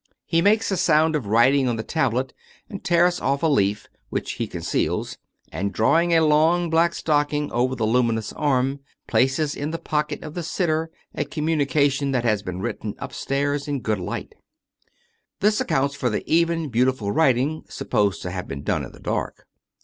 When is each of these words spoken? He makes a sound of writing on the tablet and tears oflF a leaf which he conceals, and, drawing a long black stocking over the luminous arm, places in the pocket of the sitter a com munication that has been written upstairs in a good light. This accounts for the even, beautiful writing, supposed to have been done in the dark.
He 0.25 0.41
makes 0.41 0.71
a 0.71 0.77
sound 0.77 1.15
of 1.15 1.27
writing 1.27 1.67
on 1.67 1.75
the 1.75 1.83
tablet 1.83 2.33
and 2.67 2.83
tears 2.83 3.19
oflF 3.19 3.43
a 3.43 3.47
leaf 3.47 3.87
which 4.09 4.31
he 4.31 4.47
conceals, 4.47 5.19
and, 5.51 5.71
drawing 5.71 6.11
a 6.15 6.25
long 6.25 6.71
black 6.71 6.95
stocking 6.95 7.51
over 7.51 7.75
the 7.75 7.85
luminous 7.85 8.33
arm, 8.33 8.79
places 9.05 9.53
in 9.55 9.69
the 9.69 9.77
pocket 9.77 10.23
of 10.23 10.33
the 10.33 10.41
sitter 10.41 10.89
a 11.13 11.23
com 11.23 11.45
munication 11.45 12.13
that 12.13 12.23
has 12.23 12.41
been 12.41 12.61
written 12.61 12.95
upstairs 12.97 13.67
in 13.67 13.75
a 13.75 13.79
good 13.79 13.99
light. 13.99 14.33
This 15.39 15.61
accounts 15.61 15.93
for 15.93 16.09
the 16.09 16.23
even, 16.27 16.69
beautiful 16.69 17.11
writing, 17.11 17.61
supposed 17.69 18.23
to 18.23 18.31
have 18.31 18.47
been 18.47 18.63
done 18.63 18.83
in 18.83 18.93
the 18.93 18.99
dark. 18.99 19.45